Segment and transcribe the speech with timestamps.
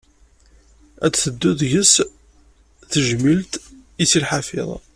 [1.05, 1.93] Ad d-teddu deg-s
[2.91, 3.53] tejmilt
[4.03, 4.69] i Si Lḥafiḍ.